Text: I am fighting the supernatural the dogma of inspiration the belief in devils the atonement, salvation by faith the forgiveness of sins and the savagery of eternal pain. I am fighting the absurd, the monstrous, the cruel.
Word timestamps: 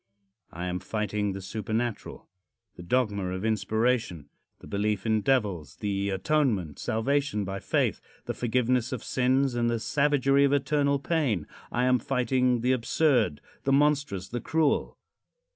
I 0.51 0.65
am 0.65 0.79
fighting 0.79 1.33
the 1.33 1.43
supernatural 1.43 2.27
the 2.75 2.81
dogma 2.81 3.25
of 3.25 3.45
inspiration 3.45 4.29
the 4.57 4.65
belief 4.65 5.05
in 5.05 5.21
devils 5.21 5.75
the 5.75 6.09
atonement, 6.09 6.79
salvation 6.79 7.45
by 7.45 7.59
faith 7.59 8.01
the 8.25 8.33
forgiveness 8.33 8.91
of 8.91 9.03
sins 9.03 9.53
and 9.53 9.69
the 9.69 9.79
savagery 9.79 10.43
of 10.43 10.53
eternal 10.53 10.97
pain. 10.97 11.45
I 11.71 11.85
am 11.85 11.99
fighting 11.99 12.61
the 12.61 12.71
absurd, 12.71 13.41
the 13.63 13.73
monstrous, 13.73 14.27
the 14.29 14.41
cruel. 14.41 14.97